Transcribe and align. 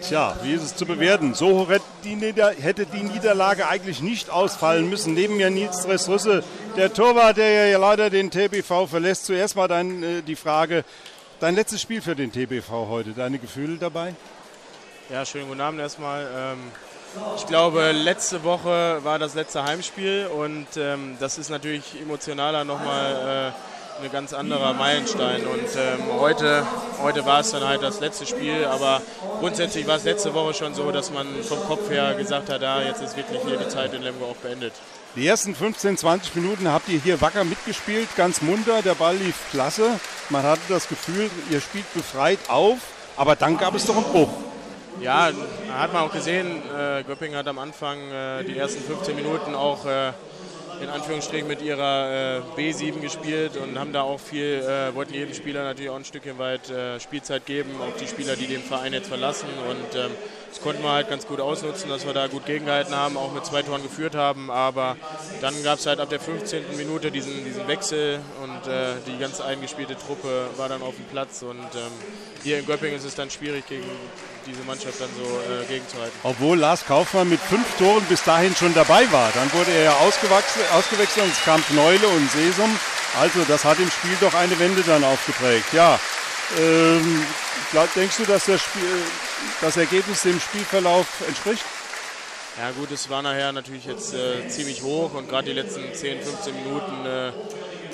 Tja, 0.00 0.36
wie 0.44 0.52
ist 0.52 0.62
es 0.62 0.76
zu 0.76 0.86
bewerten? 0.86 1.34
So 1.34 1.68
hätte 1.68 2.86
die, 2.86 3.02
Niederlage 3.02 3.66
eigentlich 3.66 4.00
nicht 4.00 4.30
ausfallen 4.30 4.88
müssen. 4.88 5.12
Neben 5.12 5.36
mir 5.36 5.50
Nils 5.50 5.82
Dressrüsse, 5.82 6.44
der 6.76 6.92
Torwart, 6.92 7.36
der 7.36 7.66
ja 7.66 7.78
leider 7.78 8.08
den 8.08 8.30
TBV 8.30 8.86
verlässt. 8.86 9.26
Zuerst 9.26 9.56
mal 9.56 9.66
dein, 9.66 10.02
äh, 10.04 10.22
die 10.22 10.36
Frage, 10.36 10.84
dein 11.40 11.56
letztes 11.56 11.82
Spiel 11.82 12.00
für 12.00 12.14
den 12.14 12.30
TBV 12.30 12.86
heute, 12.88 13.10
deine 13.10 13.40
Gefühle 13.40 13.76
dabei? 13.76 14.14
Ja, 15.10 15.26
schönen 15.26 15.48
guten 15.48 15.60
Abend 15.60 15.80
erstmal. 15.80 16.28
Ähm, 16.32 16.58
ich 17.36 17.46
glaube, 17.46 17.90
letzte 17.90 18.44
Woche 18.44 19.00
war 19.02 19.18
das 19.18 19.34
letzte 19.34 19.64
Heimspiel 19.64 20.28
und 20.28 20.68
ähm, 20.76 21.16
das 21.18 21.38
ist 21.38 21.50
natürlich 21.50 22.00
emotionaler 22.00 22.64
nochmal 22.64 23.52
äh, 23.52 23.77
ein 24.02 24.12
ganz 24.12 24.32
anderer 24.32 24.74
Meilenstein. 24.74 25.46
Und 25.46 25.68
ähm, 25.76 26.20
heute, 26.20 26.66
heute 27.02 27.24
war 27.26 27.40
es 27.40 27.50
dann 27.50 27.66
halt 27.66 27.82
das 27.82 28.00
letzte 28.00 28.26
Spiel, 28.26 28.64
aber 28.64 29.02
grundsätzlich 29.40 29.86
war 29.86 29.96
es 29.96 30.04
letzte 30.04 30.34
Woche 30.34 30.54
schon 30.54 30.74
so, 30.74 30.90
dass 30.92 31.10
man 31.10 31.26
vom 31.42 31.60
Kopf 31.60 31.90
her 31.90 32.14
gesagt 32.14 32.50
hat, 32.50 32.62
ah, 32.62 32.82
jetzt 32.82 33.02
ist 33.02 33.16
wirklich 33.16 33.40
hier 33.46 33.56
die 33.56 33.68
Zeit 33.68 33.92
in 33.94 34.02
Lemgo 34.02 34.26
auch 34.26 34.36
beendet. 34.36 34.72
Die 35.16 35.26
ersten 35.26 35.54
15, 35.54 35.96
20 35.96 36.36
Minuten 36.36 36.68
habt 36.68 36.88
ihr 36.88 37.00
hier 37.00 37.20
wacker 37.20 37.42
mitgespielt, 37.42 38.08
ganz 38.16 38.42
munter, 38.42 38.82
der 38.82 38.94
Ball 38.94 39.16
lief 39.16 39.36
klasse. 39.50 39.90
Man 40.28 40.42
hatte 40.42 40.60
das 40.68 40.88
Gefühl, 40.88 41.30
ihr 41.50 41.60
spielt 41.60 41.92
befreit 41.94 42.38
auf, 42.48 42.78
aber 43.16 43.34
dann 43.34 43.56
gab 43.56 43.74
es 43.74 43.86
doch 43.86 43.96
einen 43.96 44.04
Bruch. 44.04 44.30
Ja, 45.00 45.30
hat 45.72 45.92
man 45.92 46.02
auch 46.02 46.12
gesehen, 46.12 46.62
äh, 46.76 47.02
Göpping 47.04 47.34
hat 47.34 47.46
am 47.46 47.58
Anfang 47.58 47.98
äh, 48.10 48.44
die 48.44 48.56
ersten 48.56 48.82
15 48.82 49.16
Minuten 49.16 49.54
auch 49.54 49.86
äh, 49.86 50.12
in 50.80 50.88
Anführungsstrichen 50.88 51.48
mit 51.48 51.62
ihrer 51.62 52.38
äh, 52.38 52.60
B7 52.60 53.00
gespielt 53.00 53.56
und 53.56 53.78
haben 53.78 53.92
da 53.92 54.02
auch 54.02 54.20
viel, 54.20 54.62
äh, 54.62 54.94
wollten 54.94 55.14
jedem 55.14 55.34
Spieler 55.34 55.62
natürlich 55.62 55.90
auch 55.90 55.96
ein 55.96 56.04
Stückchen 56.04 56.38
weit 56.38 56.70
äh, 56.70 57.00
Spielzeit 57.00 57.46
geben, 57.46 57.70
auch 57.80 57.96
die 58.00 58.06
Spieler, 58.06 58.36
die 58.36 58.46
den 58.46 58.62
Verein 58.62 58.92
jetzt 58.92 59.08
verlassen. 59.08 59.48
Und 59.68 59.98
ähm, 59.98 60.10
das 60.48 60.60
konnten 60.60 60.82
wir 60.82 60.92
halt 60.92 61.08
ganz 61.08 61.26
gut 61.26 61.40
ausnutzen, 61.40 61.90
dass 61.90 62.06
wir 62.06 62.12
da 62.12 62.26
gut 62.26 62.46
gegengehalten 62.46 62.94
haben, 62.94 63.16
auch 63.16 63.32
mit 63.32 63.44
zwei 63.44 63.62
Toren 63.62 63.82
geführt 63.82 64.14
haben. 64.14 64.50
Aber 64.50 64.96
dann 65.40 65.54
gab 65.62 65.78
es 65.78 65.86
halt 65.86 66.00
ab 66.00 66.08
der 66.08 66.20
15. 66.20 66.76
Minute 66.76 67.10
diesen, 67.10 67.44
diesen 67.44 67.66
Wechsel 67.68 68.20
und 68.42 68.70
äh, 68.70 68.94
die 69.06 69.18
ganz 69.18 69.40
eingespielte 69.40 69.96
Truppe 69.96 70.48
war 70.56 70.68
dann 70.68 70.82
auf 70.82 70.96
dem 70.96 71.04
Platz. 71.06 71.42
Und 71.42 71.58
ähm, 71.58 71.92
hier 72.42 72.58
in 72.58 72.66
Göppingen 72.66 72.96
ist 72.96 73.04
es 73.04 73.14
dann 73.14 73.30
schwierig, 73.30 73.66
gegen 73.66 73.84
diese 74.48 74.64
Mannschaft 74.64 75.00
dann 75.00 75.10
so 75.16 75.24
äh, 75.24 75.64
gegenzuhalten. 75.66 76.18
Obwohl 76.22 76.58
Lars 76.58 76.84
Kaufmann 76.84 77.28
mit 77.28 77.40
fünf 77.40 77.66
Toren 77.76 78.04
bis 78.08 78.22
dahin 78.24 78.54
schon 78.56 78.74
dabei 78.74 79.10
war. 79.12 79.30
Dann 79.34 79.52
wurde 79.52 79.70
er 79.70 79.84
ja 79.84 79.96
ausgewechselt 79.96 81.24
und 81.24 81.32
es 81.32 81.44
kam 81.44 81.64
Kneule 81.66 82.06
und 82.08 82.30
Sesum. 82.30 82.74
Also 83.20 83.44
das 83.46 83.64
hat 83.64 83.78
im 83.78 83.90
Spiel 83.90 84.16
doch 84.20 84.34
eine 84.34 84.58
Wende 84.58 84.82
dann 84.82 85.04
aufgeprägt. 85.04 85.72
Ja, 85.72 85.98
ähm, 86.58 87.24
glaub, 87.70 87.92
denkst 87.94 88.16
du, 88.18 88.24
dass 88.24 88.46
das, 88.46 88.60
Spiel, 88.60 88.82
das 89.60 89.76
Ergebnis 89.76 90.22
dem 90.22 90.40
Spielverlauf 90.40 91.06
entspricht? 91.26 91.64
Ja 92.58 92.70
gut, 92.72 92.90
es 92.90 93.08
war 93.08 93.22
nachher 93.22 93.52
natürlich 93.52 93.84
jetzt 93.84 94.14
äh, 94.14 94.48
ziemlich 94.48 94.82
hoch 94.82 95.14
und 95.14 95.28
gerade 95.28 95.48
die 95.48 95.60
letzten 95.60 95.94
10, 95.94 96.22
15 96.22 96.54
Minuten 96.56 97.06
äh, 97.06 97.32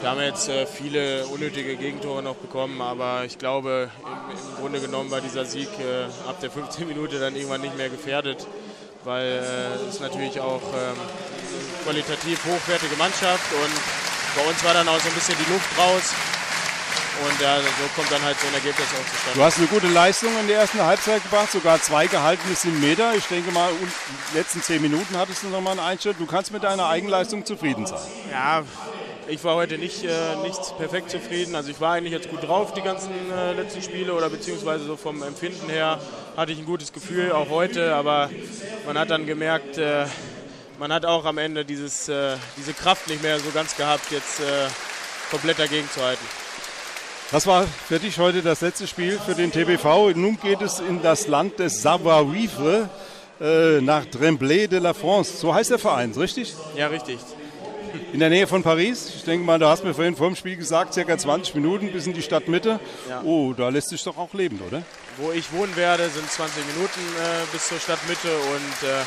wir 0.04 0.10
haben 0.10 0.20
jetzt 0.20 0.50
äh, 0.50 0.66
viele 0.66 1.24
unnötige 1.28 1.76
Gegentore 1.76 2.22
noch 2.22 2.34
bekommen, 2.34 2.78
aber 2.82 3.24
ich 3.24 3.38
glaube, 3.38 3.88
im, 4.02 4.36
im 4.36 4.60
Grunde 4.60 4.78
genommen 4.78 5.10
war 5.10 5.22
dieser 5.22 5.46
Sieg 5.46 5.68
äh, 5.80 6.28
ab 6.28 6.38
der 6.42 6.50
15 6.50 6.86
Minute 6.88 7.18
dann 7.18 7.34
irgendwann 7.34 7.62
nicht 7.62 7.74
mehr 7.78 7.88
gefährdet, 7.88 8.46
weil 9.04 9.24
äh, 9.24 9.88
es 9.88 10.00
natürlich 10.00 10.38
auch 10.40 10.60
ähm, 10.60 10.96
qualitativ 11.84 12.38
hochwertige 12.44 12.96
Mannschaft 12.96 13.50
und 13.54 13.72
bei 14.36 14.46
uns 14.46 14.62
war 14.62 14.74
dann 14.74 14.86
auch 14.88 15.00
so 15.00 15.08
ein 15.08 15.14
bisschen 15.14 15.36
die 15.38 15.50
Luft 15.50 15.78
raus. 15.78 16.12
Und 17.24 17.40
ja, 17.40 17.58
so 17.60 17.88
kommt 17.94 18.10
dann 18.10 18.22
halt 18.22 18.38
so 18.40 18.46
ein 18.48 18.54
Ergebnis 18.54 18.88
auch 18.88 19.10
zustande. 19.10 19.38
Du 19.38 19.42
hast 19.42 19.58
eine 19.58 19.66
gute 19.68 19.86
Leistung 19.86 20.30
in 20.38 20.48
der 20.48 20.58
ersten 20.58 20.82
Halbzeit 20.82 21.22
gebracht, 21.22 21.50
sogar 21.50 21.80
zwei 21.80 22.08
gehaltene 22.08 22.54
7 22.54 22.78
Meter. 22.78 23.14
Ich 23.14 23.24
denke 23.26 23.52
mal, 23.52 23.70
in 23.70 23.78
den 23.78 23.90
letzten 24.34 24.60
zehn 24.60 24.82
Minuten 24.82 25.16
hattest 25.16 25.44
du 25.44 25.46
nochmal 25.46 25.78
einen 25.78 25.86
Einschnitt. 25.88 26.16
Du 26.18 26.26
kannst 26.26 26.52
mit 26.52 26.64
deiner 26.64 26.88
Eigenleistung 26.88 27.46
zufrieden 27.46 27.86
sein. 27.86 28.00
Ja, 28.32 28.64
ich 29.28 29.42
war 29.44 29.56
heute 29.56 29.78
nicht, 29.78 30.04
äh, 30.04 30.36
nicht 30.42 30.76
perfekt 30.76 31.10
zufrieden. 31.10 31.54
Also 31.54 31.70
ich 31.70 31.80
war 31.80 31.94
eigentlich 31.94 32.12
jetzt 32.12 32.30
gut 32.30 32.42
drauf, 32.42 32.74
die 32.74 32.82
ganzen 32.82 33.10
äh, 33.32 33.52
letzten 33.52 33.82
Spiele 33.82 34.14
oder 34.14 34.28
beziehungsweise 34.28 34.84
so 34.84 34.96
vom 34.96 35.22
Empfinden 35.22 35.68
her 35.68 35.98
hatte 36.36 36.52
ich 36.52 36.58
ein 36.58 36.66
gutes 36.66 36.92
Gefühl, 36.92 37.32
auch 37.32 37.48
heute. 37.48 37.94
Aber 37.94 38.30
man 38.86 38.98
hat 38.98 39.10
dann 39.10 39.26
gemerkt, 39.26 39.78
äh, 39.78 40.06
man 40.78 40.92
hat 40.92 41.06
auch 41.06 41.24
am 41.24 41.38
Ende 41.38 41.64
dieses, 41.64 42.08
äh, 42.08 42.36
diese 42.56 42.74
Kraft 42.74 43.08
nicht 43.08 43.22
mehr 43.22 43.38
so 43.38 43.50
ganz 43.52 43.76
gehabt, 43.76 44.10
jetzt 44.10 44.40
äh, 44.40 44.68
komplett 45.30 45.58
dagegen 45.58 45.88
zu 45.90 46.02
halten. 46.02 46.24
Das 47.30 47.46
war 47.46 47.66
für 47.88 47.98
dich 47.98 48.18
heute 48.18 48.42
das 48.42 48.60
letzte 48.60 48.86
Spiel 48.86 49.18
für 49.18 49.34
den 49.34 49.50
TBV. 49.50 50.12
Nun 50.14 50.38
geht 50.40 50.60
es 50.60 50.80
in 50.80 51.02
das 51.02 51.26
Land 51.26 51.58
des 51.58 51.82
Savoir-vivre 51.82 52.88
äh, 53.40 53.80
nach 53.80 54.04
Tremblay 54.04 54.68
de 54.68 54.78
la 54.78 54.92
France. 54.92 55.38
So 55.38 55.54
heißt 55.54 55.70
der 55.70 55.78
Verein, 55.78 56.12
richtig? 56.12 56.54
Ja, 56.76 56.88
richtig 56.88 57.18
in 58.12 58.20
der 58.20 58.30
Nähe 58.30 58.46
von 58.46 58.62
Paris. 58.62 59.12
Ich 59.16 59.24
denke 59.24 59.44
mal, 59.44 59.58
du 59.58 59.66
hast 59.66 59.84
mir 59.84 59.94
vorhin 59.94 60.16
vor 60.16 60.28
dem 60.28 60.36
Spiel 60.36 60.56
gesagt, 60.56 60.94
circa 60.94 61.16
20 61.16 61.54
Minuten 61.54 61.92
bis 61.92 62.06
in 62.06 62.12
die 62.12 62.22
Stadtmitte. 62.22 62.80
Ja. 63.08 63.22
Oh, 63.24 63.52
da 63.52 63.68
lässt 63.68 63.88
sich 63.88 64.02
doch 64.02 64.16
auch 64.16 64.32
leben, 64.34 64.60
oder? 64.66 64.82
Wo 65.16 65.32
ich 65.32 65.52
wohnen 65.52 65.74
werde, 65.76 66.08
sind 66.08 66.30
20 66.30 66.64
Minuten 66.74 67.00
äh, 67.00 67.52
bis 67.52 67.68
zur 67.68 67.78
Stadtmitte 67.78 68.28
und 68.28 68.88
äh, 68.88 69.02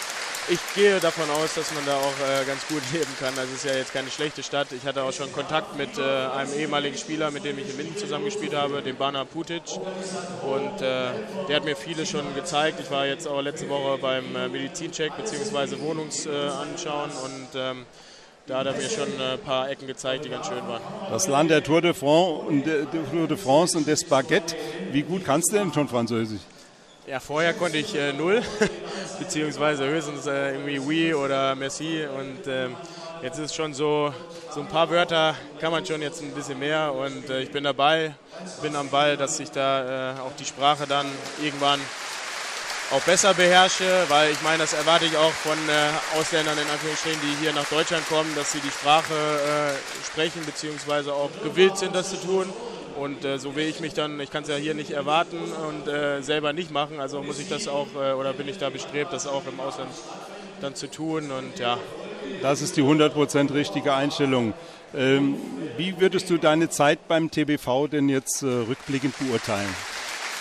ich 0.50 0.60
gehe 0.76 1.00
davon 1.02 1.30
aus, 1.30 1.56
dass 1.56 1.74
man 1.74 1.86
da 1.86 1.98
auch 1.98 2.14
äh, 2.26 2.46
ganz 2.46 2.66
gut 2.68 2.82
leben 2.94 3.12
kann. 3.20 3.34
Das 3.36 3.52
ist 3.52 3.66
ja 3.66 3.74
jetzt 3.74 3.92
keine 3.94 4.10
schlechte 4.10 4.44
Stadt. 4.44 4.72
Ich 4.72 4.86
hatte 4.86 5.04
auch 5.04 5.12
schon 5.12 5.32
Kontakt 5.34 5.76
mit 5.76 5.98
äh, 5.98 6.02
einem 6.02 6.54
ehemaligen 6.54 6.98
Spieler, 6.98 7.32
mit 7.32 7.44
dem 7.44 7.60
ich 7.60 7.70
in 7.70 7.78
Minden 7.78 7.98
zusammengespielt 7.98 8.56
habe, 8.56 8.82
dem 8.82 8.96
Bana 8.96 9.26
Putic. 9.26 9.64
Und 10.44 10.82
äh, 10.82 11.10
der 11.50 11.56
hat 11.56 11.66
mir 11.66 11.76
viele 11.76 12.06
schon 12.06 12.34
gezeigt. 12.34 12.80
Ich 12.82 12.90
war 12.92 13.06
jetzt 13.06 13.28
auch 13.28 13.42
letzte 13.42 13.68
Woche 13.68 13.98
beim 13.98 14.36
äh, 14.36 14.48
Medizincheck 14.48 15.18
bzw. 15.18 15.80
Wohnungsanschauen 15.82 17.12
und 17.12 17.48
ähm, 17.56 17.86
da 18.48 18.60
hat 18.60 18.68
er 18.68 18.74
mir 18.74 18.90
schon 18.90 19.10
ein 19.20 19.40
paar 19.40 19.70
Ecken 19.70 19.88
gezeigt, 19.88 20.24
die 20.24 20.30
ganz 20.30 20.48
schön 20.48 20.66
waren. 20.68 20.82
Das 21.12 21.28
Land 21.28 21.52
der 21.52 21.62
Tour 21.62 21.82
de 21.82 21.94
France 21.94 22.46
und, 22.48 22.66
der 22.66 22.90
Tour 22.90 23.28
de 23.28 23.36
France 23.36 23.78
und 23.78 23.86
des 23.86 24.06
Baguette. 24.06 24.56
Wie 24.92 25.04
gut 25.04 25.26
kannst 25.26 25.52
du 25.52 25.58
denn 25.58 25.74
schon 25.74 25.88
Französisch? 25.90 26.40
Ja, 27.06 27.20
vorher 27.20 27.54
konnte 27.54 27.78
ich 27.78 27.94
äh, 27.94 28.14
null, 28.14 28.42
beziehungsweise 29.20 29.86
höchstens 29.86 30.26
äh, 30.28 30.54
irgendwie 30.54 30.80
oui 30.80 31.14
oder 31.14 31.56
merci. 31.56 32.06
Und 32.06 32.48
ähm, 32.48 32.76
jetzt 33.22 33.38
ist 33.38 33.54
schon 33.54 33.74
so, 33.74 34.14
so 34.54 34.62
ein 34.62 34.68
paar 34.68 34.90
Wörter 34.90 35.36
kann 35.60 35.72
man 35.72 35.86
schon 35.86 36.02
jetzt 36.02 36.22
ein 36.22 36.32
bisschen 36.32 36.60
mehr. 36.60 36.94
Und 36.94 37.30
äh, 37.30 37.42
ich 37.42 37.52
bin 37.52 37.66
dabei, 37.66 38.16
bin 38.62 38.78
am 38.78 38.90
Ball, 38.90 39.18
dass 39.18 39.40
ich 39.42 39.52
da 39.52 40.16
äh, 40.16 40.20
auch 40.22 40.34
die 40.40 40.46
Sprache 40.46 40.88
dann 40.88 41.06
irgendwann 41.44 41.82
auch 42.92 43.02
besser 43.02 43.34
beherrsche, 43.34 44.06
weil 44.08 44.32
ich 44.32 44.42
meine, 44.42 44.60
das 44.60 44.74
erwarte 44.74 45.06
ich 45.06 45.18
auch 45.18 45.32
von 45.32 45.58
äh, 45.68 46.18
Ausländern 46.18 46.58
in 46.58 46.70
Anführungsstrichen, 46.70 47.20
die 47.22 47.44
hier 47.44 47.54
nach 47.54 47.66
Deutschland 47.66 48.08
kommen, 48.08 48.34
dass 48.36 48.52
sie 48.52 48.60
die 48.60 48.70
Sprache 48.70 49.14
äh, 49.14 50.06
sprechen 50.06 50.46
beziehungsweise 50.46 51.14
auch 51.14 51.30
gewillt 51.44 51.78
sind, 51.78 51.96
das 51.96 52.10
zu 52.10 52.18
tun. 52.18 52.46
Und 52.98 53.26
äh, 53.26 53.38
so 53.38 53.56
will 53.56 53.68
ich 53.68 53.80
mich 53.80 53.94
dann, 53.94 54.20
ich 54.20 54.32
kann 54.32 54.44
es 54.44 54.50
ja 54.50 54.56
hier 54.56 54.74
nicht 54.74 54.92
erwarten 54.92 55.38
und 55.68 55.88
äh, 55.88 56.22
selber 56.22 56.54
nicht 56.54 56.72
machen, 56.72 57.00
also 57.00 57.22
muss 57.22 57.40
ich 57.40 57.48
das 57.48 57.68
auch 57.68 57.88
äh, 57.96 58.14
oder 58.14 58.34
bin 58.34 58.48
ich 58.48 58.58
da 58.58 58.70
bestrebt, 58.70 59.14
das 59.14 59.28
auch 59.28 59.44
im 59.46 59.60
Ausland 59.60 59.92
dann 60.62 60.74
zu 60.74 60.90
tun 60.90 61.30
und 61.32 61.60
ja. 61.60 61.78
Das 62.42 62.62
ist 62.62 62.76
die 62.76 62.82
100% 62.82 63.54
richtige 63.54 63.94
Einstellung. 63.94 64.54
Ähm, 64.96 65.36
wie 65.78 66.00
würdest 66.00 66.30
du 66.30 66.38
deine 66.38 66.70
Zeit 66.70 67.08
beim 67.08 67.30
TBV 67.30 67.88
denn 67.88 68.10
jetzt 68.10 68.42
äh, 68.42 68.48
rückblickend 68.48 69.14
beurteilen? 69.20 69.70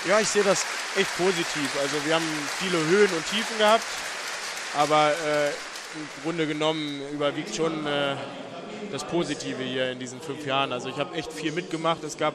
Ja, 0.08 0.20
ich 0.20 0.28
sehe 0.28 0.44
das 0.44 0.64
echt 0.96 1.16
positiv. 1.16 1.70
Also 1.80 1.96
wir 2.04 2.14
haben 2.14 2.24
viele 2.58 2.78
Höhen 2.78 3.10
und 3.10 3.26
Tiefen 3.30 3.58
gehabt, 3.58 3.84
aber 4.76 5.10
äh, 5.10 5.48
im 5.48 6.22
Grunde 6.22 6.46
genommen 6.46 7.00
überwiegt 7.12 7.54
schon 7.54 7.86
äh, 7.86 8.16
das 8.92 9.04
Positive 9.04 9.62
hier 9.62 9.92
in 9.92 9.98
diesen 9.98 10.20
fünf 10.20 10.44
Jahren. 10.46 10.72
Also 10.72 10.88
ich 10.88 10.96
habe 10.96 11.14
echt 11.16 11.32
viel 11.32 11.52
mitgemacht. 11.52 12.04
Es 12.04 12.18
gab 12.18 12.34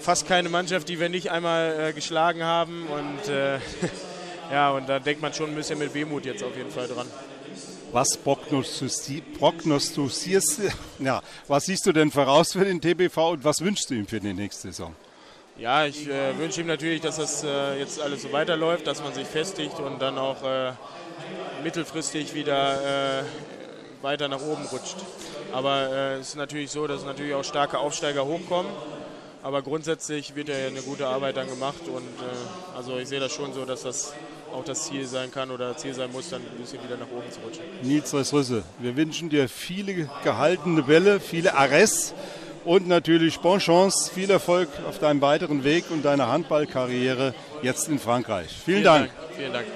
fast 0.00 0.26
keine 0.26 0.48
Mannschaft, 0.48 0.88
die 0.88 0.98
wir 0.98 1.08
nicht 1.08 1.30
einmal 1.30 1.88
äh, 1.88 1.92
geschlagen 1.92 2.42
haben 2.42 2.86
und 2.86 3.28
äh, 3.28 3.58
ja, 4.50 4.70
und 4.70 4.88
da 4.88 4.98
denkt 4.98 5.22
man 5.22 5.32
schon 5.34 5.50
ein 5.50 5.56
bisschen 5.56 5.78
mit 5.78 5.94
Wehmut 5.94 6.24
jetzt 6.24 6.42
auf 6.42 6.56
jeden 6.56 6.70
Fall 6.70 6.88
dran. 6.88 7.06
Was 7.92 8.16
prognostizierst, 8.16 10.60
ja, 10.98 11.20
was 11.48 11.66
siehst 11.66 11.84
du 11.86 11.92
denn 11.92 12.10
voraus 12.10 12.52
für 12.52 12.64
den 12.64 12.80
TBV 12.80 13.32
und 13.32 13.44
was 13.44 13.60
wünschst 13.60 13.90
du 13.90 13.94
ihm 13.94 14.06
für 14.06 14.20
die 14.20 14.32
nächste 14.32 14.68
Saison? 14.68 14.94
Ja, 15.58 15.84
ich 15.84 16.08
äh, 16.08 16.38
wünsche 16.38 16.62
ihm 16.62 16.66
natürlich, 16.66 17.00
dass 17.00 17.16
das 17.16 17.44
äh, 17.44 17.78
jetzt 17.78 18.00
alles 18.00 18.22
so 18.22 18.32
weiterläuft, 18.32 18.86
dass 18.86 19.02
man 19.02 19.12
sich 19.12 19.26
festigt 19.26 19.78
und 19.78 20.00
dann 20.00 20.16
auch 20.16 20.42
äh, 20.42 20.72
mittelfristig 21.62 22.34
wieder 22.34 23.20
äh, 23.20 23.24
weiter 24.02 24.28
nach 24.28 24.40
oben 24.40 24.64
rutscht. 24.72 24.96
Aber 25.52 25.90
äh, 25.90 26.14
es 26.18 26.28
ist 26.28 26.36
natürlich 26.36 26.70
so, 26.70 26.86
dass 26.86 27.04
natürlich 27.04 27.34
auch 27.34 27.44
starke 27.44 27.78
Aufsteiger 27.78 28.24
hochkommen. 28.24 28.70
Aber 29.42 29.62
grundsätzlich 29.62 30.34
wird 30.34 30.48
ja 30.48 30.54
eine 30.66 30.82
gute 30.82 31.06
Arbeit 31.06 31.36
dann 31.36 31.48
gemacht 31.48 31.88
und 31.88 32.02
äh, 32.02 32.76
also 32.76 32.98
ich 32.98 33.08
sehe 33.08 33.20
das 33.20 33.32
schon 33.32 33.52
so, 33.54 33.64
dass 33.64 33.82
das 33.82 34.12
auch 34.52 34.64
das 34.64 34.84
Ziel 34.84 35.06
sein 35.06 35.30
kann 35.30 35.50
oder 35.50 35.76
Ziel 35.76 35.94
sein 35.94 36.10
muss, 36.12 36.28
dann 36.30 36.42
ein 36.42 36.60
bisschen 36.60 36.82
wieder 36.82 36.96
nach 36.96 37.06
oben 37.06 37.30
zu 37.30 37.40
rutschen. 37.40 37.64
Nils 37.82 38.12
Rüsse, 38.32 38.64
wir 38.78 38.96
wünschen 38.96 39.30
dir 39.30 39.48
viele 39.48 40.08
gehaltene 40.24 40.82
Bälle, 40.82 41.20
viele 41.20 41.54
Arrests 41.54 42.14
und 42.64 42.88
natürlich 42.88 43.40
Bon 43.40 43.58
Chance, 43.58 44.10
viel 44.12 44.30
Erfolg 44.30 44.68
auf 44.88 44.98
deinem 44.98 45.20
weiteren 45.20 45.64
Weg 45.64 45.90
und 45.90 46.04
deiner 46.04 46.28
Handballkarriere 46.28 47.34
jetzt 47.62 47.88
in 47.88 47.98
Frankreich. 47.98 48.48
Vielen, 48.48 48.64
Vielen 48.64 48.84
Dank. 48.84 49.06
Dank. 49.08 49.30
Vielen 49.36 49.52
Dank. 49.52 49.66